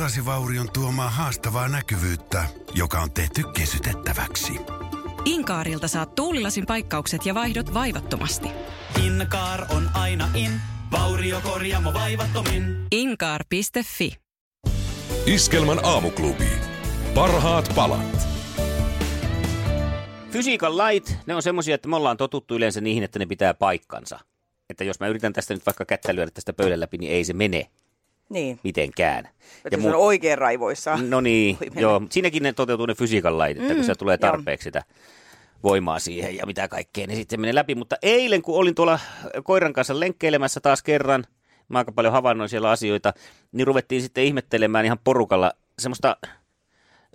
[0.00, 4.52] Tuulilasivaurion tuomaa haastavaa näkyvyyttä, joka on tehty kesytettäväksi.
[5.24, 8.48] Inkaarilta saat tuulilasin paikkaukset ja vaihdot vaivattomasti.
[9.04, 10.50] Inkaar on aina in,
[10.90, 12.86] vauriokorjaamo vaivattomin.
[12.90, 14.16] Inkaar.fi
[15.26, 16.48] Iskelmän aamuklubi.
[17.14, 18.28] Parhaat palat.
[20.30, 24.20] Fysiikan lait, ne on semmoisia, että me ollaan totuttu yleensä niihin, että ne pitää paikkansa.
[24.70, 27.32] Että jos mä yritän tästä nyt vaikka kättä lyödä tästä pöydän läpi, niin ei se
[27.32, 27.70] mene
[28.30, 28.60] Niin.
[28.64, 29.28] mitenkään.
[29.64, 30.98] Että se on oikein raivoissa.
[31.08, 32.02] No niin, joo.
[32.10, 34.30] Siinäkin ne toteutuu ne fysiikan lait, että kun Mm, se tulee joo.
[34.30, 34.82] tarpeeksi sitä
[35.62, 37.74] voimaa siihen ja mitä kaikkea, niin sitten se menee läpi.
[37.74, 38.98] Mutta eilen, kun olin tuolla
[39.44, 41.24] koiran kanssa lenkkeilemässä taas kerran,
[41.68, 43.12] mä aika paljon havainnoin siellä asioita,
[43.52, 46.16] niin ruvettiin sitten ihmettelemään ihan porukalla semmoista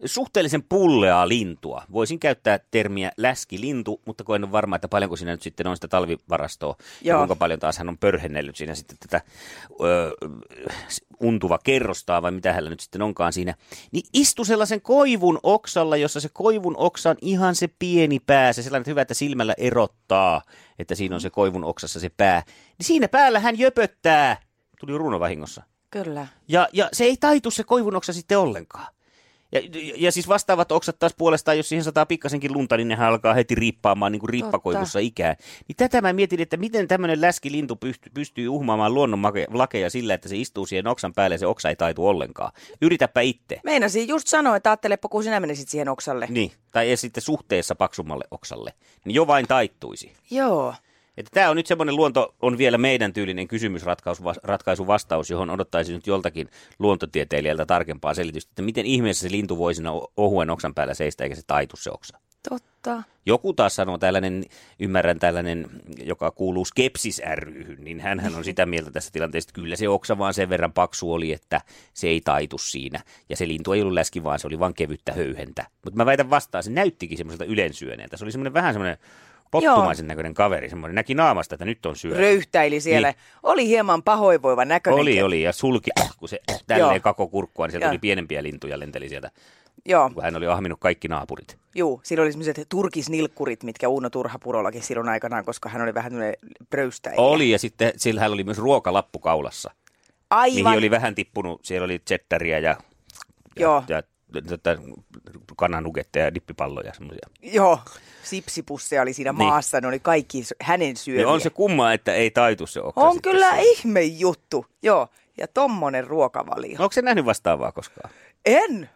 [0.05, 1.83] suhteellisen pulleaa lintua.
[1.91, 5.77] Voisin käyttää termiä läskilintu, mutta kun en ole varma, että paljonko siinä nyt sitten on
[5.77, 7.19] sitä talvivarastoa ja Joo.
[7.19, 9.21] kuinka paljon taas hän on pörhennellyt siinä sitten tätä
[9.81, 10.11] ö,
[11.19, 13.53] untuva kerrostaa vai mitä hänellä nyt sitten onkaan siinä,
[13.91, 18.63] niin istu sellaisen koivun oksalla, jossa se koivun oksa on ihan se pieni pää, se
[18.63, 20.41] sellainen hyvä, että silmällä erottaa,
[20.79, 22.43] että siinä on se koivun oksassa se pää.
[22.77, 24.37] Niin siinä päällä hän jöpöttää.
[24.79, 25.63] Tuli runovahingossa.
[25.91, 26.27] Kyllä.
[26.47, 28.95] Ja, ja se ei taitu se koivun oksa sitten ollenkaan.
[29.51, 29.61] Ja,
[29.95, 33.55] ja, siis vastaavat oksat taas puolestaan, jos siihen sataa pikkasenkin lunta, niin nehän alkaa heti
[33.55, 35.35] riippaamaan niin kuin riippakoivussa ikään.
[35.67, 40.13] Niin tätä mä mietin, että miten tämmöinen läskilintu pystyy, pystyy uhmaamaan luonnon make- lakeja sillä,
[40.13, 42.51] että se istuu siihen oksan päälle ja se oksa ei taitu ollenkaan.
[42.81, 43.59] Yritäpä itse.
[43.63, 46.27] Meinasin just sanoa, että ajattelepa, kun sinä menisit siihen oksalle.
[46.29, 48.73] Niin, tai sitten suhteessa paksummalle oksalle.
[49.05, 50.13] Niin jo vain taittuisi.
[50.31, 50.73] Joo.
[51.17, 55.95] Että tämä on nyt semmoinen luonto, on vielä meidän tyylinen kysymysratkaisu ratkaisu vastaus, johon odottaisin
[55.95, 56.49] nyt joltakin
[56.79, 61.23] luontotieteilijältä tarkempaa selitystä, että miten ihmeessä se lintu voi siinä o- ohuen oksan päällä seistä,
[61.23, 62.17] eikä se taitu se oksa.
[62.49, 63.03] Totta.
[63.25, 64.43] Joku taas sanoo tällainen,
[64.79, 65.67] ymmärrän tällainen,
[66.03, 70.17] joka kuuluu skepsis ryhyn, niin hän on sitä mieltä tässä tilanteessa, että kyllä se oksa
[70.17, 71.61] vaan sen verran paksu oli, että
[71.93, 73.01] se ei taitu siinä.
[73.29, 75.65] Ja se lintu ei ollut läski, vaan se oli vain kevyttä höyhentä.
[75.83, 78.17] Mutta mä väitän vastaan, se näyttikin semmoiselta ylensyöneeltä.
[78.17, 78.97] Se oli semmoinen vähän semmoinen
[79.51, 82.19] pottumaisen näköinen kaveri, semmoinen näki naamasta, että nyt on syönyt.
[82.19, 83.07] Röyhtäili siellä.
[83.07, 83.17] Niin.
[83.43, 85.01] Oli hieman pahoinvoiva näköinen.
[85.01, 86.99] Oli, oli, ja sulki, kun se tälleen Joo.
[86.99, 87.91] kako kurkkua, niin sieltä Joo.
[87.91, 89.31] tuli pienempiä lintuja, lenteli sieltä,
[89.85, 91.57] Joo, kun hän oli ahminut kaikki naapurit.
[91.75, 92.01] juu.
[92.03, 96.35] Siinä oli semmoiset turkisnilkkurit, mitkä Uno Turhapurollakin silloin aikanaan, koska hän oli vähän tämmöinen
[96.69, 97.15] pröystäjä.
[97.17, 99.71] Oli, ja sitten sillä hän oli myös ruokalappu kaulassa.
[100.29, 100.63] Aivan.
[100.63, 102.75] mihin oli vähän tippunut, siellä oli chettaria ja,
[103.59, 103.83] Joo.
[103.87, 104.03] ja,
[104.35, 104.77] ja tota,
[105.57, 107.29] kananugetteja ja dippipalloja semmoisia.
[107.41, 107.79] Joo.
[108.23, 109.37] Sipsipusseja oli siinä Niin.
[109.47, 111.19] maassa, ne oli kaikki hänen syömiä.
[111.25, 113.61] Niin on se kumma, että ei taitu se oksa on kyllä siinä.
[113.63, 114.65] ihme juttu.
[114.83, 115.07] Joo.
[115.37, 116.77] Ja tommonen ruokavalio.
[116.77, 118.09] No, onko se nähnyt vastaavaa koskaan?
[118.45, 118.89] En.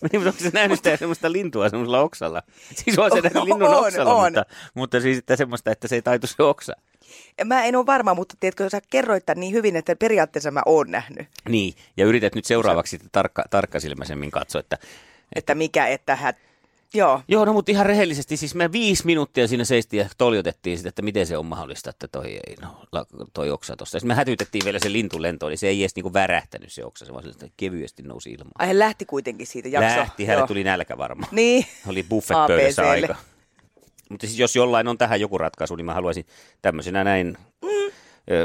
[0.00, 2.42] Niin, mutta onko se nähnyt sitä semmoista lintua semmoisella oksalla?
[2.74, 4.32] Siis on se nähnyt linnun On, oksalla, on.
[4.32, 4.44] Mutta,
[4.74, 6.72] mutta siis että semmoista, että se ei taitu se oksa.
[7.44, 10.90] Mä en ole varma, mutta tiedätkö, sä kerroit tämän niin hyvin, että periaatteessa mä oon
[10.90, 11.28] nähnyt.
[11.48, 14.78] Niin, ja yrität nyt seuraavaksi tarkka, tarkkasilmäisemmin katsoa, että
[15.36, 16.34] Että mikä, että hän...
[16.94, 17.20] Joo.
[17.28, 21.02] Joo, no mutta ihan rehellisesti, siis me viisi minuuttia siinä seistiin ja toljotettiin sitä, että
[21.02, 22.76] miten se on mahdollista, että toi, ei, no,
[23.34, 23.98] toi oksa tosta.
[23.98, 27.04] Sitten me hätytettiin vielä se lintu lentoon, niin se ei edes niinku värähtänyt se oksa,
[27.04, 28.52] se vaan sellaista kevyesti nousi ilmaan.
[28.58, 29.98] Ai hän lähti kuitenkin siitä jakso.
[29.98, 30.46] Lähti, hänelle Joo.
[30.46, 31.28] tuli nälkä varmaan.
[31.34, 31.66] Niin.
[31.90, 33.06] Oli buffet-pöydässä ABClle.
[33.06, 33.16] aika.
[34.10, 36.26] Mutta siis jos jollain on tähän joku ratkaisu, niin mä haluaisin
[36.62, 37.69] tämmöisenä näin, Mm.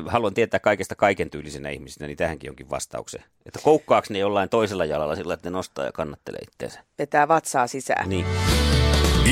[0.07, 3.23] Haluan tietää kaikesta kaiken tyylisenä ihmisenä, niin tähänkin jonkin vastauksen.
[3.45, 6.79] Että koukkaaks ne jollain toisella jalalla sillä, että ne nostaa ja kannattelee itseensä.
[6.99, 8.09] Vetää vatsaa sisään.
[8.09, 8.25] Niin.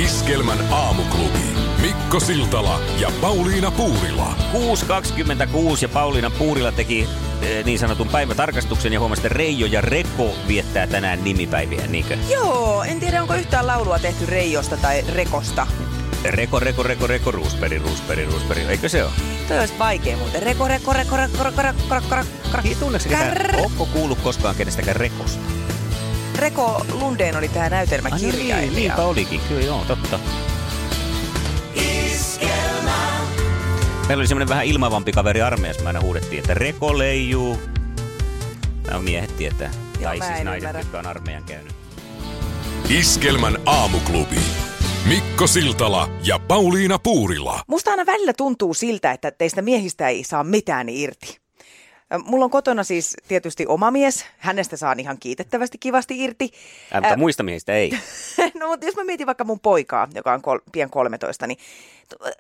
[0.04, 1.44] Iskelmän aamuklubi.
[1.82, 4.36] Mikko Siltala ja Pauliina Puurila.
[4.54, 4.60] 6.26
[5.82, 7.08] ja Pauliina Puurila teki
[7.66, 12.18] niin sanotun päivätarkastuksen ja huomasi, että Reijo ja Reko viettää tänään nimipäiviä, niinkö?
[12.30, 15.68] Joo, en tiedä onko yhtään laulua tehty Reijosta tai Rekosta.
[16.24, 19.12] Reko, Reko, Reko, Reko, Ruusperi, Ruusperi, Ruusperi, eikö se ole?
[19.48, 20.44] Toi olisi vaikea muuten.
[20.44, 22.62] Reko, reko, reko, reko, reko, reko, reko, reko.
[22.64, 23.56] Niin, tunneeko ketään?
[23.56, 25.40] Onko kuullut koskaan kenestäkään Rekosta?
[26.36, 28.58] Reko Lundeen oli tämä näytelmäkirjailija.
[28.58, 30.20] niin, niinpä olikin, kyllä joo, totta.
[34.08, 37.62] Meillä oli semmoinen vähän ilmavampi kaveri armeijassa, me aina huudettiin, että Reko leijuu.
[38.88, 39.72] Nämä miehet tietää.
[40.00, 40.80] Joo, tai mä siis naiset, ymmärrä.
[40.80, 41.76] jotka on armeijan käynyt.
[42.90, 44.40] Iskelmän aamuklubi.
[45.08, 47.62] Mikko Siltala ja Pauliina Puurila.
[47.68, 51.38] Musta aina välillä tuntuu siltä, että teistä miehistä ei saa mitään irti.
[52.26, 54.26] Mulla on kotona siis tietysti oma mies.
[54.38, 56.52] Hänestä saan ihan kiitettävästi kivasti irti.
[56.96, 57.92] Äh, mutta Ä, muista miehistä ei.
[58.60, 61.58] no mutta jos mä mietin vaikka mun poikaa, joka on kol- pien 13, niin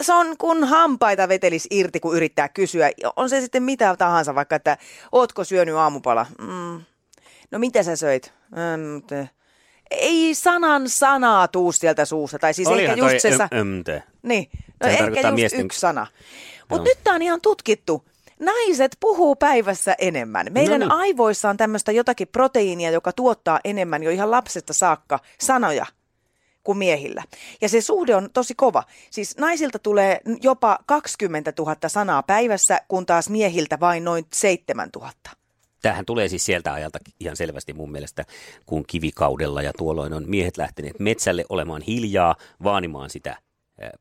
[0.01, 2.92] se on kun hampaita vetelis irti, kun yrittää kysyä.
[3.16, 4.77] On se sitten mitä tahansa, vaikka että
[5.12, 6.25] ootko syönyt aamupala?
[6.42, 6.81] Mm.
[7.51, 8.33] No mitä sä söit?
[8.51, 9.30] Mm, t-
[9.98, 12.40] ei sanan sanaa tuu sieltä suusta.
[12.40, 13.38] Tai siis Olihan ehkä just se...
[13.38, 14.04] Sa- ömte.
[14.24, 14.50] niin,
[14.84, 16.07] no Sehän ehkä just miesten- yksi sana.
[16.69, 18.06] Mutta nyt tää on ihan tutkittu.
[18.40, 20.48] Naiset puhuu päivässä enemmän.
[20.51, 20.92] Meidän No niin.
[20.92, 25.86] aivoissa on tämmöistä jotakin proteiinia, joka tuottaa enemmän jo ihan lapsesta saakka sanoja
[26.63, 27.24] kuin miehillä.
[27.62, 28.84] Ja se suhde on tosi kova.
[29.10, 35.12] Siis naisilta tulee jopa 20 000 sanaa päivässä, kun taas miehiltä vain noin 7 000.
[35.83, 38.25] Tämähän tulee siis sieltä ajalta ihan selvästi mun mielestä,
[38.65, 43.38] kun kivikaudella ja tuolloin on miehet lähteneet metsälle olemaan hiljaa, vaanimaan sitä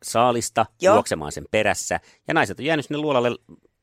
[0.03, 0.95] saalista, Joo.
[0.95, 3.31] juoksemaan sen perässä, ja naiset on jäänyt sinne luolalle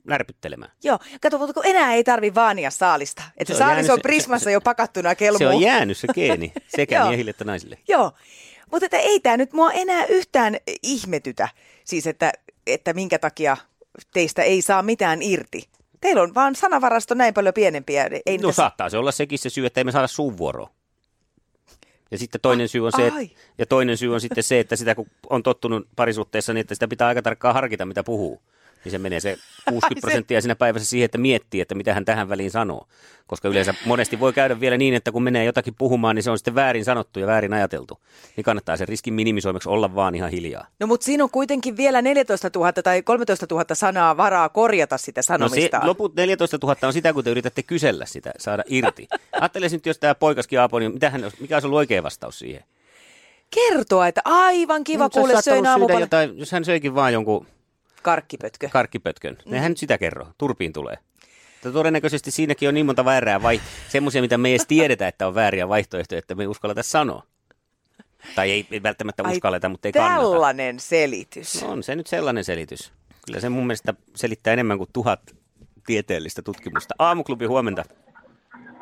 [0.07, 0.71] lärpyttelemään.
[0.83, 3.23] Joo, kato, kun enää ei tarvi vaania saalista.
[3.37, 5.37] Että Se se on saalis jäänyt on prismassa se- jo pakattuna kelmuun.
[5.39, 7.77] Se on jäänyt se geeni sekä miehille että naisille.
[7.87, 8.11] Joo,
[8.71, 11.49] mutta että ei tämä nyt mua enää yhtään ihmetytä,
[11.83, 12.31] siis että,
[12.67, 13.57] että minkä takia
[14.13, 15.69] teistä ei saa mitään irti.
[16.01, 18.09] Teillä on vaan sanavarasto näin paljon pienempiä.
[18.25, 20.69] Ei No saattaa se olla sekin se syy, että emme saada suun vuoroa.
[22.11, 23.19] Ja sitten toinen syy on se, että,
[23.57, 26.87] ja toinen syy on sitten se, että sitä kun on tottunut parisuhteessa, niin että sitä
[26.87, 28.41] pitää aika tarkkaan harkita, mitä puhuu.
[28.85, 29.37] Niin se menee se
[29.69, 32.87] 60 prosenttia siinä päivässä siihen, että miettii, että mitä hän tähän väliin sanoo.
[33.27, 36.37] Koska yleensä monesti voi käydä vielä niin, että kun menee jotakin puhumaan, niin se on
[36.37, 37.99] sitten väärin sanottu ja väärin ajateltu.
[38.35, 40.67] Niin kannattaa sen riskin minimisoimeksi olla vaan ihan hiljaa.
[40.79, 45.19] No mutta siinä on kuitenkin vielä 14 000 tai 13 000 sanaa varaa korjata sitä
[45.19, 45.81] No se, sanomista.
[45.83, 49.07] loput 14 000 on sitä, kun te yritätte kysellä sitä, saada irti.
[49.31, 52.63] Ajattelisin nyt, jos tämä poikaskin Aapo, niin mitähän, mikä olisi ollut oikea vastaus siihen?
[53.55, 55.99] Kertoa, että aivan kiva olisi kuule söin saattanut syödä aamupala.
[55.99, 57.47] jotain, jos hän söikin vaan jonkun
[58.03, 58.69] Karkkipötkö.
[58.71, 59.37] karkkipötkön.
[59.45, 59.53] Mm.
[59.53, 60.27] Eihän nyt sitä kerro.
[60.37, 60.97] Turpiin tulee.
[61.53, 65.27] Mutta todennäköisesti siinäkin on niin monta väärää vai semmoisia, mitä me ei edes tiedetä, että
[65.27, 67.23] on vääriä vaihtoehtoja, että me ei uskalleta sanoa.
[68.35, 70.21] Tai ei, ei välttämättä Ai, uskalleta, mutta ei kannata.
[70.21, 71.61] Tällainen selitys.
[71.63, 72.93] No On se nyt sellainen selitys.
[73.25, 75.19] Kyllä se mun mielestä selittää enemmän kuin tuhat
[75.85, 76.95] tieteellistä tutkimusta.
[76.99, 77.83] Aamuklubi, huomenta.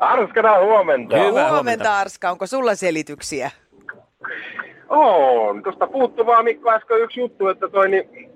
[0.00, 1.16] Arskana huomenta.
[1.16, 1.98] Hyvää huomenta, huomenta.
[1.98, 2.30] Arska.
[2.30, 3.50] Onko sulla selityksiä?
[4.88, 5.62] On.
[5.62, 8.30] Tuosta puuttuu vaan Mikko äsken yksi juttu, että toi niin,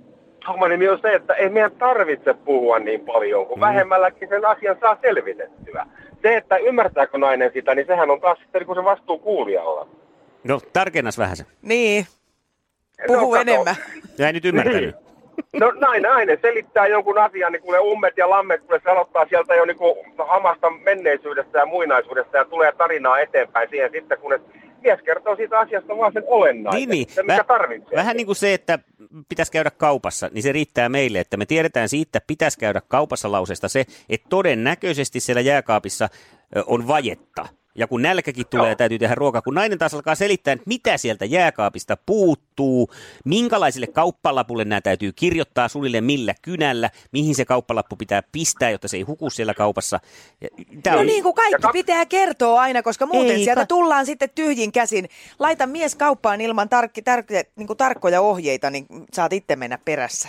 [0.49, 3.61] homman nimi on se, että ei meidän tarvitse puhua niin paljon, kun mm.
[3.61, 5.87] vähemmälläkin sen asian saa selvitettyä.
[6.23, 9.87] Se, että ymmärtääkö nainen sitä, niin sehän on taas sitten kun se vastuu kuulijalla.
[10.45, 11.45] No, tarkennas vähän se.
[11.63, 12.07] Niin,
[13.07, 13.41] puhu kato.
[13.41, 13.75] enemmän.
[14.19, 14.97] Jäi nyt ymmärtänyt.
[15.53, 19.55] No näin, nainen selittää jonkun asian, niin kuule ummet ja lammet, kun se aloittaa sieltä
[19.55, 19.95] jo niin kuin
[20.29, 24.35] hamasta menneisyydestä ja muinaisuudesta ja tulee tarinaa eteenpäin siihen sitten, kun
[24.83, 27.09] mies kertoo siitä asiasta vaan sen olennaisen, Niin, niin.
[27.09, 27.97] se mikä Väh- tarvitsee.
[27.97, 28.79] Vähän niin kuin se, että
[29.29, 33.33] pitäisi käydä kaupassa, niin se riittää meille, että me tiedetään siitä, että pitäisi käydä kaupassa
[33.33, 36.09] lauseesta se, että todennäköisesti siellä jääkaapissa
[36.67, 37.49] on vajetta.
[37.75, 38.75] Ja kun nälkäkin tulee, Joo.
[38.77, 39.43] täytyy tehdä ruokaa.
[39.43, 42.91] Kun nainen taas alkaa selittää, että mitä sieltä jääkaapista puuttuu,
[43.25, 48.97] minkälaiselle kauppalapulle nämä täytyy kirjoittaa, suunnilleen millä kynällä, mihin se kauppalappu pitää pistää, jotta se
[48.97, 50.01] ei huku siellä kaupassa.
[50.83, 54.07] Tää No on- niin kuin kaikki pitää kertoa aina, koska muuten Ei sieltä ka- tullaan
[54.07, 55.09] sitten tyhjin käsin.
[55.39, 57.25] Laita mies kauppaan ilman tarkki, tar,
[57.57, 60.29] niin kuin tarkkoja ohjeita, niin saat itse mennä perässä.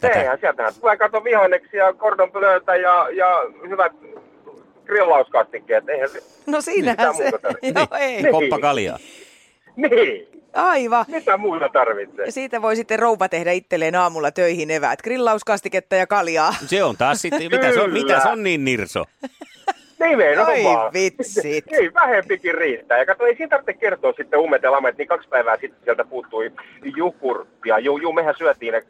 [0.00, 3.26] Tätä- Eihän sieltähän tulee kato vihanneksia ja kordonpölöitä ja, ja
[3.68, 3.92] hyvät
[4.86, 5.88] grillauskastikkeet.
[5.88, 6.22] Eihän se...
[6.46, 7.30] No siinähän Mitä se.
[7.74, 8.22] Joo, ei.
[8.22, 8.32] Niin.
[8.32, 8.98] Koppa kaljaa.
[9.76, 11.04] Niin, Aivan.
[11.08, 12.24] mitä muuta tarvitsee?
[12.26, 15.02] Ja siitä voi sitten rouva tehdä itselleen aamulla töihin eväät.
[15.02, 16.54] Grillauskastiketta ja kaljaa.
[16.66, 19.04] Se on taas sitten, mitä se on, mitä se on niin nirso?
[20.00, 20.84] Nimenomaan.
[20.84, 21.64] Oi vitsit.
[21.70, 22.98] Niin, vähempikin riittää.
[22.98, 26.04] Ja kato, ei siinä tarvitse kertoa sitten ummet ja lamet, niin kaksi päivää sitten sieltä
[26.04, 26.52] puuttui
[26.96, 27.78] jukurttia.
[27.78, 28.82] Juu, juu, mehän syötiin ne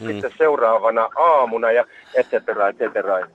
[0.00, 0.06] Mm.
[0.06, 1.84] sitten seuraavana aamuna ja
[2.14, 3.26] et cetera, et cetera.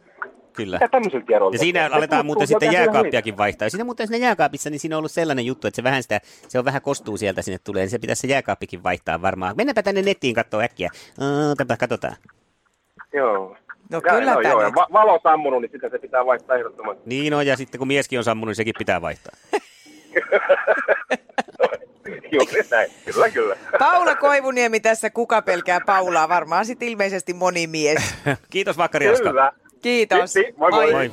[0.57, 0.75] Kyllä.
[0.77, 1.55] Mitä tämmöisellä tiedolla?
[1.55, 3.65] Ja siinä aletaan Se muuten sitten jääkaappiakin vaihtaa.
[3.65, 6.19] Ja siinä muuten siinä jääkaapissa, niin siinä on ollut sellainen juttu, että se vähän sitä,
[6.47, 9.53] se on vähän kostuu sieltä sinne tulee, niin se pitäisi se jääkaappikin vaihtaa varmaan.
[9.57, 10.89] Mennäänpä tänne nettiin katsoa äkkiä.
[11.49, 12.15] Ootapa, katsotaan.
[13.13, 13.57] Joo.
[13.91, 17.03] No Ja, kylläpä no, joo, ja va- valo sammunut, niin sitä se pitää vaihtaa ehdottomasti.
[17.05, 19.33] Niin on, ja sitten kun mieskin on sammunut, niin sekin pitää vaihtaa.
[22.31, 23.55] Juuri näin, kyllä kyllä.
[23.79, 26.29] Paula Koivuniemi tässä, kuka pelkää Paulaa?
[26.29, 28.15] Varmaan sitten ilmeisesti moni mies.
[28.49, 29.29] Kiitos Vakkari Aska.
[29.29, 29.51] Kyllä.
[29.81, 30.33] Kiitos.
[30.33, 30.91] Kiitti, moi moi.
[30.91, 31.11] Moi.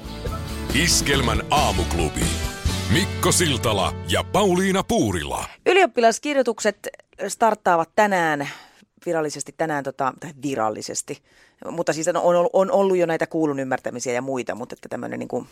[0.82, 2.20] Iskelmän aamuklubi.
[2.92, 5.44] Mikko Siltala ja Pauliina Puurila.
[5.66, 6.88] Ylioppilaskirjoitukset
[7.28, 8.48] starttaavat tänään,
[9.06, 11.22] virallisesti tänään, tota, tai virallisesti,
[11.70, 15.18] mutta siis on, on, on ollut jo näitä kuulun ymmärtämisiä ja muita, mutta että tämmöinen
[15.18, 15.46] niin kuin,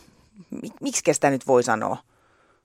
[0.81, 1.97] miksi sitä nyt voi sanoa?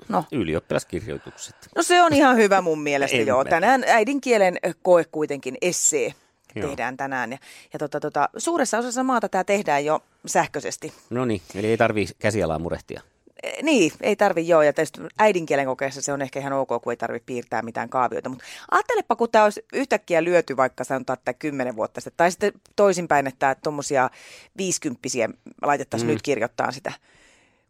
[0.10, 1.56] No, Ylioppilaskirjoitukset.
[1.76, 3.44] no se on ihan hyvä mun mielestä joo.
[3.44, 6.14] Tänään äidinkielen koe kuitenkin, essee,
[6.58, 6.68] Joo.
[6.68, 7.32] tehdään tänään.
[7.32, 7.38] Ja,
[7.74, 10.94] ja tota, tota, suuressa osassa maata tämä tehdään jo sähköisesti.
[11.10, 13.02] No niin, eli ei tarvii käsialaa murehtia.
[13.44, 16.94] Eh, Niin, ei tarvi joo, ja tietysti äidinkielen kokeessa se on ehkä ihan ok, kun
[16.94, 21.34] ei tarvitse piirtää mitään kaavioita, mutta ajattelepa, kun tämä olisi yhtäkkiä lyöty vaikka sanotaan, että
[21.34, 24.10] kymmenen vuotta sitten, tai sitten toisinpäin, että tuommoisia
[24.58, 25.30] viisikymppisiä
[25.62, 26.14] laitettaisiin mm.
[26.14, 26.92] nyt kirjoittaa sitä.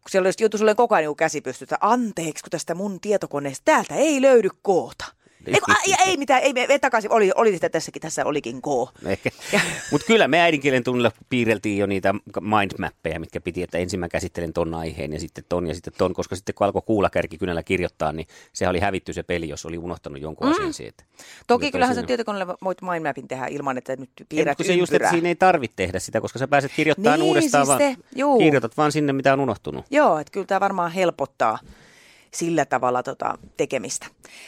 [0.02, 3.64] Kun siellä olisi joutu sulle koko ajan niin käsi pystytä, anteeksi, kun tästä mun tietokoneesta
[3.64, 5.04] täältä ei löydy koota.
[5.46, 8.66] Ei, ai, ei mitään, ei, me takaisin, oli, oli sitä tässäkin, tässä olikin K.
[9.92, 14.52] Mutta kyllä me äidinkielen tunnilla piirreltiin jo niitä mindmappeja, mitkä piti, että ensin mä käsittelen
[14.52, 18.12] ton aiheen ja sitten ton ja sitten ton, koska sitten kun alkoi kuulakärki kynällä kirjoittaa,
[18.12, 20.52] niin se oli hävitty se peli, jos oli unohtanut jonkun mm.
[20.52, 21.04] asian siitä.
[21.46, 24.74] Toki Kyllä kyllähän sä tietokoneella voit mindmapin tehdä ilman, että nyt Ei, piirrät mutta kun
[24.74, 27.78] se just, että siinä ei tarvitse tehdä sitä, koska sä pääset kirjoittamaan Niin, uudestaan, siis
[27.78, 28.38] vaan se, juu.
[28.38, 29.84] kirjoitat vaan sinne, mitä on unohtunut.
[29.90, 31.58] Joo, että kyllä tämä varmaan helpottaa
[32.34, 34.06] sillä tavalla tota, tekemistä.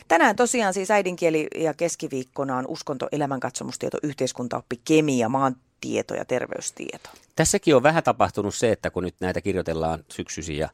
[0.08, 7.10] Tänään tosiaan siis äidinkieli ja keskiviikkona on uskonto, elämänkatsomustieto, yhteiskuntaoppi, kemia, maantieto ja terveystieto.
[7.36, 10.68] Tässäkin on vähän tapahtunut se, että kun nyt näitä kirjoitellaan syksyisin ja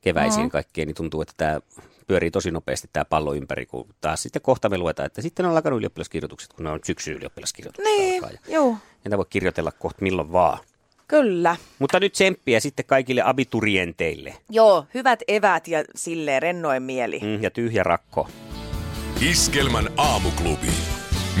[0.00, 0.50] keväisin mm-hmm.
[0.50, 1.60] kaikkeen, niin tuntuu, että tämä
[2.06, 5.52] pyörii tosi nopeasti tämä pallo ympäri, kun taas sitten kohta me luetaan, että sitten on
[5.52, 8.30] alkanut ylioppilaskirjoitukset, kun ne on syksy ylioppilaskirjoitukset Niin, alkaa.
[8.30, 10.58] Ja joo, Niitä voi kirjoitella kohta milloin vaan.
[11.08, 11.56] Kyllä.
[11.78, 17.18] Mutta nyt tsemppiä sitten kaikille abiturienteille Joo, hyvät evät ja silleen rennoin mieli.
[17.22, 18.28] mm, ja tyhjä rakko.
[19.30, 20.66] Iskelmän aamuklubi.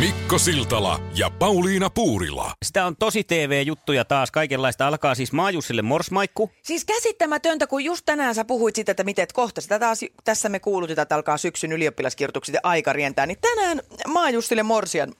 [0.00, 2.52] Mikko Siltala ja Pauliina Puurila.
[2.64, 4.86] Sitä on tosi TV-juttuja taas, kaikenlaista.
[4.86, 6.50] Alkaa siis Maajussille morsmaikku.
[6.62, 10.60] Siis käsittämätöntä, kun just tänään sä puhuit sitä, että miten kohta sitä taas, tässä me
[10.60, 15.12] kuulutetaan, että alkaa syksyn ylioppilaskirjoitukset ja aika rientää, niin tänään Maajustille Morsian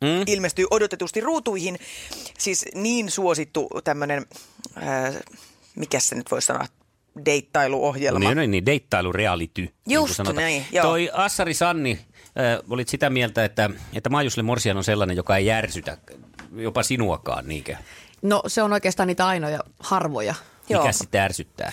[0.00, 0.22] Mm.
[0.26, 1.78] ilmestyy odotetusti ruutuihin.
[2.38, 4.26] Siis niin suosittu tämmöinen,
[4.76, 5.16] äh,
[5.76, 6.66] mikä se nyt voisi sanoa,
[7.24, 8.18] deittailuohjelma.
[8.18, 9.62] Niin, niin, niin deittailu reality.
[9.62, 10.36] niin Just sanotaan.
[10.36, 10.84] näin, joo.
[10.84, 15.46] Toi Assari Sanni, äh, olit sitä mieltä, että, että Maajusille Morsian on sellainen, joka ei
[15.46, 15.98] järsytä
[16.56, 17.76] jopa sinuakaan, niinkö?
[18.22, 20.34] No se on oikeastaan niitä ainoja harvoja.
[20.68, 20.82] Joo.
[20.82, 21.72] Mikä sitä ärsyttää?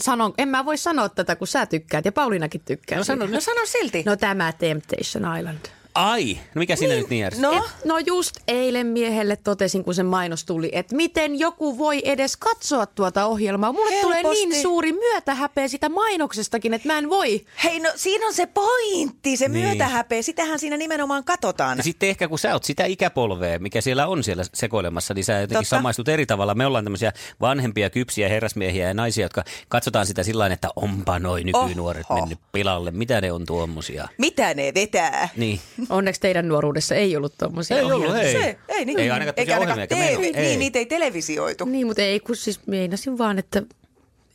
[0.00, 2.98] Sanon, en mä voi sanoa tätä, kun sä tykkäät ja Pauliinakin tykkää.
[2.98, 3.26] No sano.
[3.26, 4.02] No sano silti.
[4.06, 5.66] No tämä Temptation Island.
[5.96, 7.50] Ai, no mikä siinä nyt niin ärsyttää?
[7.50, 12.36] No, No just eilen miehelle totesin, kun se mainos tuli, että miten joku voi edes
[12.36, 13.72] katsoa tuota ohjelmaa.
[13.72, 14.46] Mulle tulee Helposti.
[14.46, 17.44] niin suuri myötähäpeä sitä mainoksestakin, että mä en voi.
[17.64, 19.66] hei no siinä on se pointti, se Niin.
[19.66, 21.76] myötähäpeä, sitähän siinä nimenomaan katsotaan.
[21.78, 25.32] Ja sitten ehkä kun sä oot sitä ikäpolvea, mikä siellä on siellä sekoilemassa, niin sä
[25.32, 25.76] jotenkin Totta.
[25.76, 26.54] samaistut eri tavalla.
[26.54, 31.18] Me ollaan tämmöisiä vanhempia, kypsiä herrasmiehiä ja naisia, jotka katsotaan sitä sillä tavalla, että onpa
[31.18, 32.20] noi nykynuoret Oho.
[32.20, 32.90] mennyt pilalle.
[32.90, 34.08] Mitä ne on tuommoisia?
[34.18, 35.28] Mitä ne vetää?
[35.36, 35.60] Niin.
[35.90, 38.22] Onneksi teidän nuoruudessa ei ollut tommosia Ei ollut, ohjelmia.
[38.22, 38.32] hei.
[38.32, 40.46] Se, ei, niin, Ei ainakaan eikä tosiaan ainakaan ohjelmia, eikä TV, meillä- ei.
[40.48, 41.64] niin, niitä ei televisioitu.
[41.64, 43.62] Niin, mutta ei, kun siis meinasin vaan, että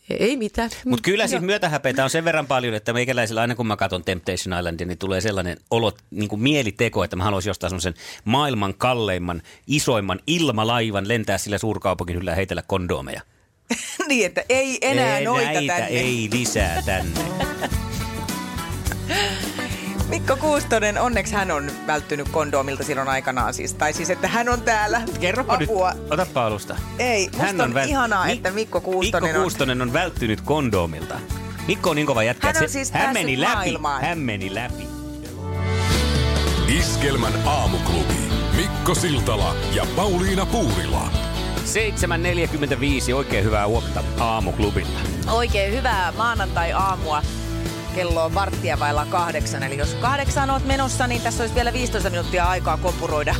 [0.09, 0.69] ei mitään.
[0.85, 4.59] Mutta kyllä siis myötähäpeitä on sen verran paljon, että meikäläisellä aina kun mä katson Temptation
[4.59, 7.93] Islandia, niin tulee sellainen olo, niin kuin mieliteko, että mä haluaisin jostain semmoisen
[8.25, 13.21] maailman kalleimman, isoimman ilmalaivan lentää sillä suurkaupungin yllä ja heitellä kondomeja.
[14.07, 15.87] niin, että ei enää ei, noita näitä tänne.
[15.99, 17.19] ei lisää tänne.
[20.11, 23.73] Mikko Kuustonen, onneksi hän on välttynyt kondoomilta silloin aikanaan siis.
[23.73, 25.01] Tai siis, että hän on täällä.
[25.19, 25.93] Kerropa nyt, Apua.
[26.09, 26.75] otapa alusta.
[26.99, 31.15] Ei, musta on, vält- ihanaa, Mik- että Mikko Kuustonen Mikko Kuustonen on välttynyt kondomilta.
[31.67, 33.53] Mikko on niin kova jätkä, Hän on siis hän meni läpi.
[33.53, 34.01] maailmaan.
[34.01, 34.87] Hän meni läpi.
[36.79, 38.13] Iskelmän aamuklubi.
[38.55, 41.09] Mikko Siltala ja Pauliina Puurila.
[43.07, 44.99] 7.45, oikein hyvää huomenta aamuklubilla.
[45.27, 47.21] on oikein hyvää maanantai-aamua.
[47.95, 52.09] Kello on varttia vailla kahdeksan, eli jos kahdeksan oot menossa, niin tässä olisi vielä 15
[52.09, 53.35] minuuttia aikaa kompuroida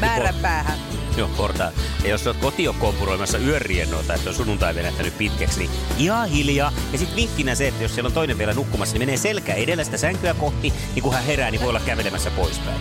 [0.00, 0.78] määränpäähän.
[1.16, 1.70] Joo, portaa.
[2.02, 6.72] Ja jos olet kotio kompuroimassa yönriennoita, että on sunnuntai venähtänyt pitkäksi, niin ihan hiljaa.
[6.92, 9.84] Ja sitten vinkkinä se, että jos siellä on toinen vielä nukkumassa, niin menee selkä edellä
[9.84, 12.80] sitä sänkyä kohti, niin kun hän herää, niin voi olla kävelemässä poispäin.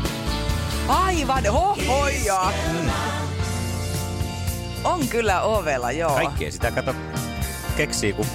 [0.88, 2.54] Aivan, hohoja!
[4.84, 6.16] On kyllä ovella, joo.
[6.16, 6.96] Kaikkea sitä kato
[7.78, 8.26] keksii, kun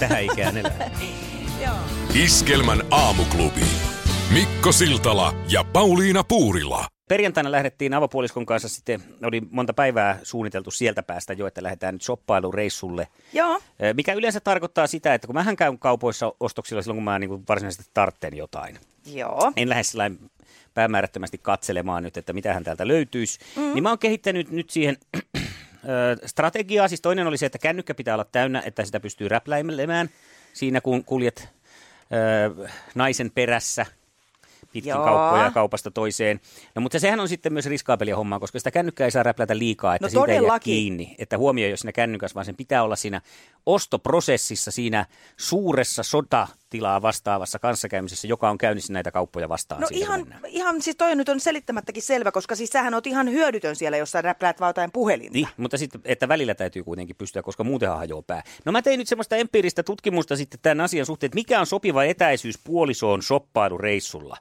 [0.00, 0.90] tähän ikään elää.
[1.62, 1.74] Joo.
[2.24, 3.60] Iskelmän aamuklubi.
[4.34, 6.86] Mikko Siltala ja Pauliina Puurila.
[7.08, 12.02] Perjantaina lähdettiin avopuoliskon kanssa sitten, oli monta päivää suunniteltu sieltä päästä jo, että lähdetään nyt
[12.02, 13.08] shoppailureissulle.
[13.32, 13.60] Joo.
[13.94, 17.44] Mikä yleensä tarkoittaa sitä, että kun mähän käyn kaupoissa ostoksilla silloin, kun mä niin kuin
[17.48, 18.78] varsinaisesti tartten jotain.
[19.06, 19.52] Joo.
[19.56, 20.18] En lähde sellainen
[20.74, 23.38] päämäärättömästi katselemaan nyt, että mitähän täältä löytyisi.
[23.56, 23.74] Mm.
[23.74, 24.96] Niin mä oon kehittänyt nyt siihen
[26.26, 26.88] strategiaa.
[26.88, 30.08] Siis toinen oli se, että kännykkä pitää olla täynnä, että sitä pystyy räpläilemään
[30.52, 31.48] siinä, kun kuljet
[32.58, 33.86] ö, naisen perässä
[34.72, 35.04] pitkin Joo.
[35.04, 36.40] kauppoja kaupasta toiseen.
[36.74, 39.94] No mutta sehän on sitten myös riskaapelia hommaa, koska sitä kännykkää ei saa räplätä liikaa,
[39.94, 41.14] että No siitä ei jää kiinni.
[41.18, 43.20] Että huomio ei ole siinä kännykässä, vaan sen pitää olla siinä
[43.66, 45.06] ostoprosessissa, siinä
[45.36, 46.02] suuressa
[46.72, 49.80] sotatilaa vastaavassa kanssakäymisessä, joka on käynnissä näitä kauppoja vastaan.
[49.80, 50.42] No ihan, mennään.
[50.46, 54.10] ihan, siis toi nyt on selittämättäkin selvä, koska siis sähän oot ihan hyödytön siellä, jos
[54.10, 55.32] sä räpläät vaan jotain puhelinta.
[55.32, 58.42] Niin, mutta sitten, että välillä täytyy kuitenkin pystyä, koska muutenhan hajoaa pää.
[58.64, 62.04] No mä tein nyt semmoista empiiristä tutkimusta sitten tämän asian suhteen, että mikä on sopiva
[62.04, 64.36] etäisyys puolisoon shoppailureissulla.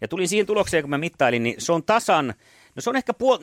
[0.00, 2.34] Ja tulin siihen tulokseen, kun mä mittailin, niin se on tasan,
[2.74, 3.38] no se on ehkä puol...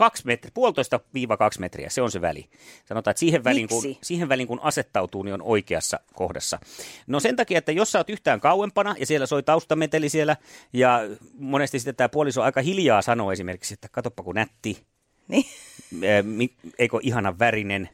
[0.00, 2.48] kaksi metri, puolitoista viiva kaksi metriä, se on se väli.
[2.84, 6.58] Sanotaan, että siihen väliin, kun, siihen väliin kun asettautuu, niin on oikeassa kohdassa.
[7.06, 10.36] No sen takia, että jos sä oot yhtään kauempana ja siellä soi taustameteli siellä
[10.72, 11.00] ja
[11.38, 14.82] monesti sitten tämä puoliso aika hiljaa sanoo esimerkiksi, että katoppa kun nätti,
[15.28, 17.88] Niin, eikö ihana värinen,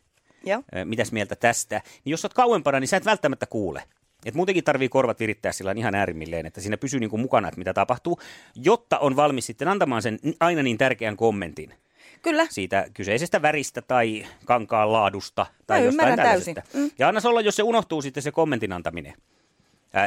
[0.44, 0.62] joo.
[0.84, 3.82] mitäs mieltä tästä, niin jos oot kauempana, niin sä et välttämättä kuule.
[4.24, 7.74] Et muutenkin tarvii korvat virittää sillä ihan äärimmilleen, että siinä pysyy niinku mukana, että mitä
[7.74, 8.20] tapahtuu,
[8.54, 11.74] jotta on valmis sitten antamaan sen aina niin tärkeän kommentin
[12.22, 12.46] Kyllä.
[12.50, 16.56] siitä kyseisestä väristä tai kankaan laadusta tai Mä jostain ymmärrän täysin.
[16.74, 16.90] Mm.
[16.98, 19.14] Ja anna olla, jos se unohtuu sitten se kommentin antaminen.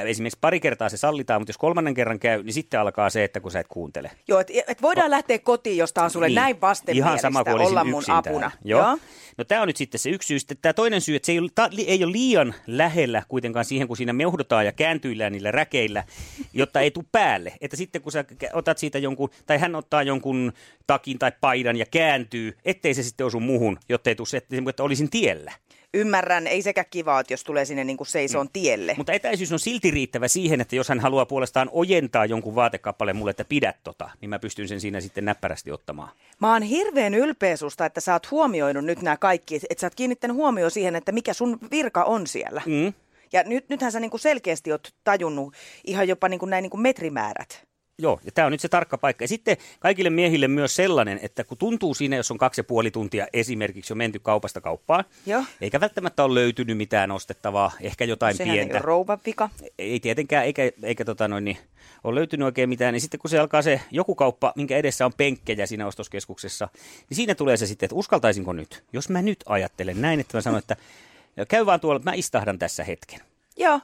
[0.05, 3.39] Esimerkiksi pari kertaa se sallitaan, mutta jos kolmannen kerran käy, niin sitten alkaa se, että
[3.39, 4.11] kun sä et kuuntele.
[4.27, 6.35] Joo, että et voidaan lähteä kotiin, jos tää on sulle niin.
[6.35, 8.39] näin vastenmielistä Ihan sama kuin olla mun apuna.
[8.39, 8.51] Täällä.
[8.63, 8.97] Joo.
[9.37, 10.39] No tämä on nyt sitten se yksi syy.
[10.39, 13.87] Sitten tämä toinen syy, että se ei ole, ta, ei ole liian lähellä kuitenkaan siihen,
[13.87, 16.03] kun siinä meuhdotaan ja kääntyillään niillä räkeillä,
[16.53, 17.53] jotta ei tule päälle.
[17.61, 20.53] Että sitten kun sä otat siitä jonkun, tai hän ottaa jonkun
[20.87, 24.83] takin tai paidan ja kääntyy, ettei se sitten osu muuhun, jotta ei tule se, että
[24.83, 25.51] olisin tiellä.
[25.93, 28.49] Ymmärrän, ei sekä kivaa, että jos tulee sinne niin kuin seisoon Mm.
[28.53, 28.93] tielle.
[28.97, 33.31] Mutta etäisyys on silti riittävä siihen, että jos hän haluaa puolestaan ojentaa jonkun vaatekappaleen mulle,
[33.31, 36.09] että pidä tota, niin mä pystyn sen siinä sitten näppärästi ottamaan.
[36.39, 39.95] Mä oon hirveän ylpeä susta, että sä oot huomioinut nyt nämä kaikki, että sä oot
[39.95, 42.61] kiinnittänyt huomioon siihen, että mikä sun virka on siellä.
[42.65, 42.93] Mm.
[43.33, 45.53] Ja nyt, nythän sä niin kuin selkeästi oot tajunnut
[45.87, 47.68] ihan jopa niin kuin näin niin kuin metrimäärät.
[48.01, 49.23] Joo, ja tämä on nyt se tarkka paikka.
[49.23, 52.91] Ja sitten kaikille miehille myös sellainen, että kun tuntuu siinä, jos on kaksi ja puoli
[52.91, 55.43] tuntia esimerkiksi jo menty kaupasta kauppaan, Joo.
[55.61, 58.73] eikä välttämättä ole löytynyt mitään ostettavaa, ehkä jotain Sehän ei pientä.
[58.75, 59.49] ole rouvan vika.
[59.79, 61.57] Ei tietenkään, eikä, eikä tota noin, niin,
[62.03, 65.13] ole löytynyt oikein mitään, niin sitten kun se alkaa se joku kauppa, minkä edessä on
[65.17, 66.69] penkkejä siinä ostoskeskuksessa,
[67.09, 70.41] niin siinä tulee se sitten, että uskaltaisinko nyt, jos mä nyt ajattelen näin, että mä
[70.41, 70.75] sanon, että
[71.47, 73.19] käy vaan tuolla, että mä istahdan tässä hetken.
[73.57, 73.79] Joo.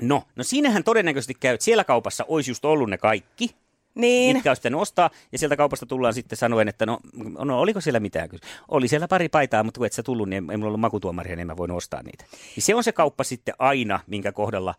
[0.00, 3.54] No, no siinähän todennäköisesti käy, että siellä kaupassa olisi just ollut ne kaikki,
[3.94, 4.36] Niin.
[4.36, 6.98] mitkä olisi ostaa, ja sieltä kaupasta tullaan sitten sanoen, että no,
[7.38, 8.28] no oliko siellä mitään.
[8.68, 11.40] Oli siellä pari paitaa, mutta kun et sä tullut, niin ei mulla ollut makutuomaria, niin
[11.40, 12.24] en mä voinut ostaa niitä.
[12.56, 14.74] Niin se on se kauppa sitten aina, minkä kohdalla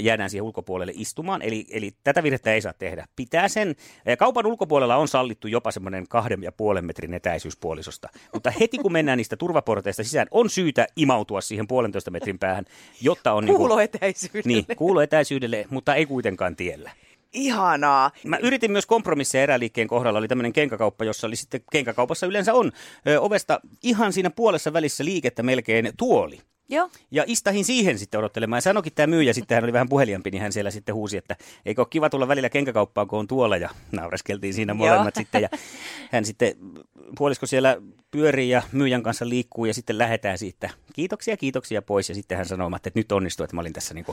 [0.00, 3.06] jäädään siihen ulkopuolelle istumaan, eli, eli tätä virhettä ei saa tehdä.
[3.16, 3.74] Pitää sen,
[4.18, 8.92] kaupan ulkopuolella on sallittu jopa semmoinen kahden ja puolen metrin etäisyys puolisosta, mutta heti kun
[8.92, 12.64] mennään niistä turvaporteista sisään, on syytä imautua siihen puolentoista metrin päähän,
[13.00, 13.44] jotta on...
[13.44, 14.42] niinku- Kuuloetäisyydelle.
[14.44, 16.90] Niin, kuuloetäisyydelle, mutta ei kuitenkaan tiellä.
[17.32, 18.10] Ihanaa.
[18.24, 20.18] Mä yritin myös kompromisseja eräliikkeen kohdalla.
[20.18, 22.72] Oli tämmöinen kenkäkauppa, jossa oli sitten, kenkäkaupassa yleensä on
[23.08, 26.40] ö, ovesta ihan siinä puolessa välissä liikettä melkein tuoli.
[26.68, 26.90] Joo.
[27.10, 28.56] Ja istahin siihen sitten odottelemaan.
[28.56, 31.36] Ja sanoikin tämä myyjä, sitten hän oli vähän puheliampi, niin hän siellä sitten huusi, että
[31.66, 33.56] eikö ole kiva tulla välillä kenkäkauppaan, kun on tuolla.
[33.56, 35.22] Ja naureskeltiin siinä molemmat Joo.
[35.22, 35.42] sitten.
[35.42, 35.48] Ja
[36.12, 36.54] hän sitten,
[37.18, 37.76] puolisko siellä
[38.10, 40.70] pyörii ja myyjän kanssa liikkuu ja sitten lähetään siitä.
[40.92, 42.08] Kiitoksia, kiitoksia pois.
[42.08, 44.06] Ja sitten hän sanoi, että nyt onnistuu, että mä olin tässä niin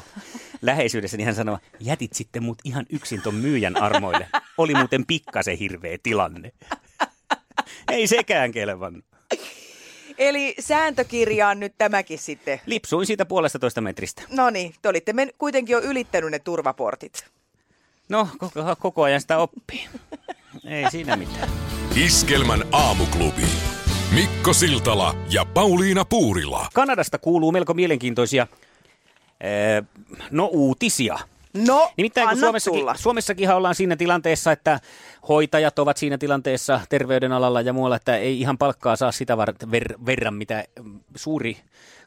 [0.62, 1.18] läheisyydessä.
[1.18, 4.28] Niin hän sanoi, jätit sitten mut ihan yksin ton myyjän armoille.
[4.58, 6.52] Oli muuten pikkasen hirveä tilanne.
[7.92, 9.06] Ei sekään kelvannut.
[10.18, 12.62] Eli sääntökirjaan nyt tämäkin sitten.
[12.66, 14.22] Lipsuin siitä puolesta toista metristä.
[14.30, 17.26] No niin, te olitte men- kuitenkin jo ylittänyt ne turvaportit.
[18.10, 19.88] No, koko, koko ajan sitä oppii.
[20.66, 21.50] Ei siinä mitään.
[21.96, 23.42] Iskelmän aamuklubi.
[24.14, 26.68] Mikko Siltala ja Pauliina Puurila.
[26.74, 28.48] Kanadasta kuuluu melko mielenkiintoisia
[29.42, 29.84] ee,
[30.32, 31.20] no uutisia.
[31.68, 32.96] No, Nimittäin kun Suomessakin, tulla.
[32.96, 34.80] Suomessakin ollaan siinä tilanteessa, että
[35.30, 40.06] hoitajat ovat siinä tilanteessa terveydenalalla ja muualla, että ei ihan palkkaa saa sitä var- ver-
[40.06, 41.58] verran, mitä mm, suuri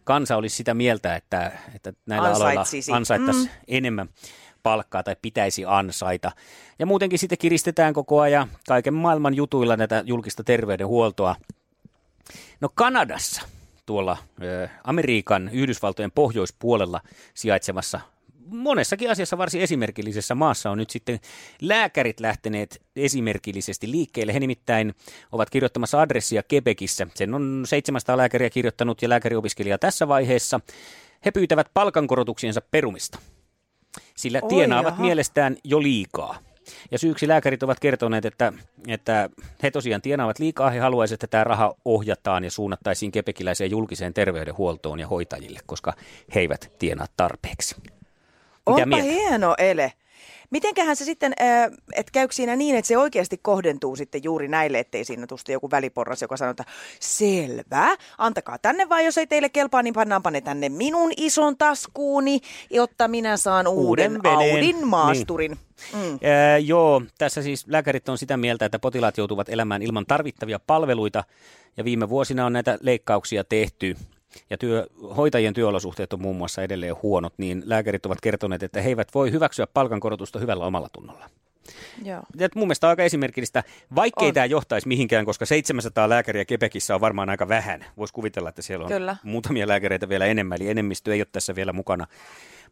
[0.04, 2.90] kansa olisi sitä mieltä, että, että näillä Ansaitsisi.
[2.90, 3.50] aloilla ansaittaisiin Mm.
[3.68, 4.08] enemmän
[4.62, 6.32] palkkaa tai pitäisi ansaita.
[6.78, 11.36] Ja muutenkin sitten kiristetään koko ajan kaiken maailman jutuilla näitä julkista terveydenhuoltoa.
[12.60, 13.42] No Kanadassa,
[13.86, 14.16] tuolla
[14.84, 17.00] Amerikan, Yhdysvaltojen pohjoispuolella
[17.34, 18.00] sijaitsevassa
[18.50, 21.20] monessakin asiassa varsin esimerkillisessä maassa on nyt sitten
[21.60, 24.34] lääkärit lähteneet esimerkillisesti liikkeelle.
[24.34, 24.94] He nimittäin
[25.32, 27.06] ovat kirjoittamassa adressia Quebecissä.
[27.14, 30.60] Sen on 700 lääkäriä kirjoittanut ja lääkäriopiskelija tässä vaiheessa.
[31.24, 33.18] He pyytävät palkankorotuksiensa perumista,
[34.16, 35.02] sillä Oi, tienaavat jaha.
[35.02, 36.38] mielestään jo liikaa.
[36.90, 38.52] Ja syyksi lääkärit ovat kertoneet, että,
[38.88, 39.30] että
[39.62, 45.00] he tosiaan tienaavat liikaa, he haluaisivat, että tämä raha ohjataan ja suunnattaisiin kepekiläiseen julkiseen terveydenhuoltoon
[45.00, 45.92] ja hoitajille, koska
[46.34, 47.76] he eivät tienaa tarpeeksi.
[47.80, 47.92] Mitä
[48.66, 49.04] Onpa mieltä?
[49.04, 49.92] hieno ele.
[50.50, 51.32] Mitenköhän se sitten,
[51.94, 55.70] että käykö siinä niin, että se oikeasti kohdentuu sitten juuri näille, ettei siinä tuosta joku
[55.70, 56.64] väliporras, joka sanoo, että
[57.00, 62.40] selvä, antakaa tänne vai jos ei teille kelpaa, niin pannaanpa ne tänne minun ison taskuuni,
[62.70, 64.54] jotta minä saan uuden, Uuden veneen.
[64.54, 65.58] Audin maasturin.
[65.92, 66.18] Mm.
[66.22, 71.24] Ää, joo, tässä siis lääkärit on sitä mieltä, että potilaat joutuvat elämään ilman tarvittavia palveluita
[71.76, 73.96] ja viime vuosina on näitä leikkauksia tehty
[74.50, 74.86] ja työ,
[75.16, 79.32] hoitajien työolosuhteet on muun muassa edelleen huonot, niin lääkärit ovat kertoneet, että he eivät voi
[79.32, 81.30] hyväksyä palkankorotusta hyvällä omalla tunnolla.
[82.04, 82.22] Joo.
[82.36, 84.34] Ja mun mielestä on aika esimerkillistä, vaikkei On.
[84.34, 87.84] tämä johtaisi mihinkään, koska 700 lääkäriä Kepekissä on varmaan aika vähän.
[87.96, 89.16] Voisi kuvitella, että siellä on Kyllä.
[89.22, 92.06] muutamia lääkäreitä vielä enemmän, eli enemmistö ei ole tässä vielä mukana.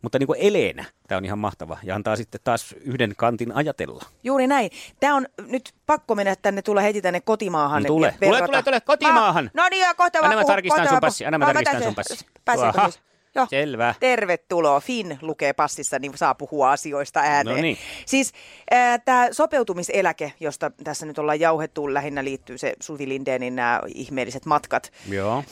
[0.02, 4.04] Mutta niin kuin eleenä tämä on ihan mahtava ja antaa sitten taas yhden kantin ajatella.
[4.24, 4.70] Juuri näin.
[5.00, 7.82] Tämä on nyt pakko mennä tänne, tulla heti tänne kotimaahan.
[7.82, 8.14] No tule.
[8.24, 9.50] Tule, tule, tule, kotimaahan.
[9.54, 11.94] Ma- no niin, kohta Anna vaan mä puhu- tarkistan sun passi, anna mä tarkistan sun
[11.94, 12.26] passi.
[12.44, 13.00] Pääsenkö siis?
[13.36, 13.46] Joo.
[13.50, 13.94] selvä.
[14.00, 14.80] Tervetuloa.
[14.80, 17.56] Finn lukee passissa, niin saa puhua asioista ääneen.
[17.56, 17.78] No niin.
[18.06, 18.32] Siis
[18.72, 24.46] äh, tämä sopeutumiseläke, josta tässä nyt ollaan jauhettu, lähinnä liittyy se Suvi Lindénin nämä ihmeelliset
[24.46, 25.44] matkat Joo.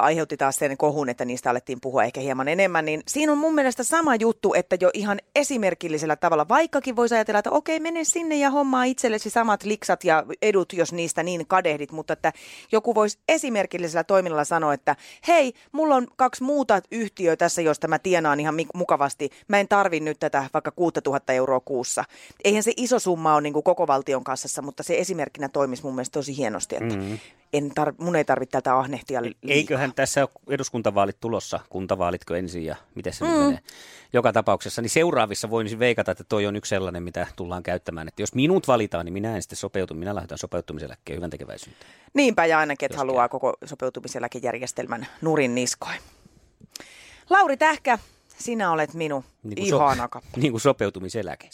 [0.00, 3.54] Aiheutti taas sen kohun, että niistä alettiin puhua ehkä hieman enemmän, niin siinä on mun
[3.54, 8.36] mielestä sama juttu, että jo ihan esimerkillisellä tavalla, vaikkakin voisi ajatella, että okei, mene sinne
[8.36, 12.32] ja hommaa itsellesi samat liksat ja edut, jos niistä niin kadehdit, mutta että
[12.72, 14.96] joku voisi esimerkillisellä toiminnalla sanoa, että
[15.28, 20.00] hei, mulla on kaksi muuta yhtiöä tässä, josta mä tienaan ihan mukavasti, mä en tarvi
[20.00, 22.04] nyt tätä vaikka 6000 euroa kuussa.
[22.44, 26.12] Eihän se iso summa ole niin koko valtion kassassa, mutta se esimerkkinä toimisi mun mielestä
[26.12, 27.18] tosi hienosti, että mm.
[27.54, 29.50] En tar- mun ei tarvitse tätä ahnehtia liikaa.
[29.50, 33.30] Eiköhän tässä ole eduskuntavaalit tulossa, kuntavaalitko ensin ja miten se mm.
[33.30, 33.60] nyt menee.
[34.12, 38.08] Joka tapauksessa, niin seuraavissa voisin veikata, että toi on yksi sellainen, mitä tullaan käyttämään.
[38.08, 41.90] Että jos minut valitaan, niin minä en sitten sopeutu, minä lähdetään sopeutumiseläkkeen hyvän tekeväisyyteen.
[42.14, 45.98] Niinpä ja ainakin, että haluaa koko sopeutumiseläkejärjestelmän nurin niskoin.
[47.30, 47.98] Lauri Tähkä,
[48.38, 50.30] sinä olet minun Niin niin kuin so- ihana kappa.
[50.40, 51.48] Niin kuin sopeutumiseläke.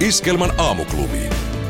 [0.00, 1.30] Iskelmän aamuklubi.